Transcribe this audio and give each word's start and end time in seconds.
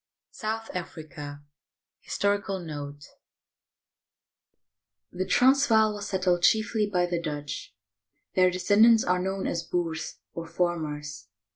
SOUTH 0.31 0.71
AFRICA 0.75 1.43
HISTORICAL 1.99 2.57
NOTE 2.61 3.05
The 5.11 5.27
Transvaal 5.27 5.93
was 5.93 6.07
settled 6.07 6.41
chiefly 6.41 6.89
by 6.91 7.05
the 7.05 7.21
Dutch. 7.21 7.75
Their 8.33 8.49
de 8.49 8.57
scendants 8.57 9.07
are 9.07 9.19
known 9.19 9.45
as 9.45 9.61
Boers, 9.61 10.15
or 10.33 10.47
farmers. 10.47 11.27